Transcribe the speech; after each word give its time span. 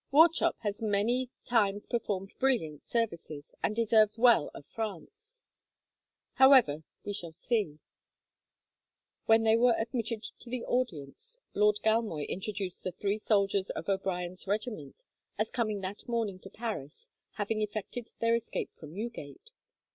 Wauchop 0.11 0.55
has 0.61 0.81
many 0.81 1.29
times 1.45 1.85
performed 1.85 2.33
brilliant 2.39 2.81
services, 2.81 3.53
and 3.61 3.75
deserves 3.75 4.17
well 4.17 4.49
of 4.55 4.65
France. 4.65 5.43
However, 6.33 6.81
we 7.05 7.13
shall 7.13 7.31
see." 7.31 7.77
When 9.27 9.43
they 9.43 9.55
were 9.55 9.75
admitted 9.77 10.23
to 10.39 10.49
the 10.49 10.65
audience, 10.65 11.37
Lord 11.53 11.77
Galmoy 11.83 12.27
introduced 12.27 12.83
the 12.83 12.93
three 12.93 13.19
soldiers 13.19 13.69
of 13.69 13.89
O'Brien's 13.89 14.47
regiment 14.47 15.03
as 15.37 15.51
coming 15.51 15.81
that 15.81 16.07
morning 16.07 16.39
to 16.39 16.49
Paris, 16.49 17.07
having 17.33 17.61
effected 17.61 18.07
their 18.17 18.33
escape 18.33 18.71
from 18.79 18.95
Newgate. 18.95 19.51